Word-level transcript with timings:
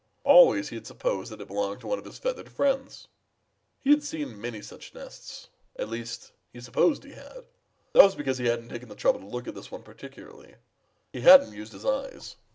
Always 0.23 0.69
he 0.69 0.75
had 0.77 0.87
supposed 0.87 1.31
that 1.31 1.41
it 1.41 1.47
belonged 1.47 1.79
to 1.81 1.87
one 1.87 1.99
of 1.99 2.05
his 2.05 2.17
feathered 2.17 2.49
friends. 2.51 3.07
He 3.81 3.91
had 3.91 4.03
seen 4.03 4.41
many 4.41 4.59
such 4.59 4.95
nests. 4.95 5.49
At 5.77 5.89
least, 5.89 6.31
he 6.51 6.59
supposed 6.59 7.03
he 7.03 7.11
had. 7.11 7.45
That 7.93 8.01
was 8.01 8.15
because 8.15 8.39
he 8.39 8.47
hadn't 8.47 8.69
taken 8.69 8.89
the 8.89 8.95
trouble 8.95 9.19
to 9.19 9.27
look 9.27 9.47
at 9.47 9.53
this 9.53 9.69
one 9.69 9.83
particularly. 9.83 10.55
He 11.13 11.21
hadn't 11.21 11.53
used 11.53 11.73
his 11.73 11.85
eyes. 11.85 12.35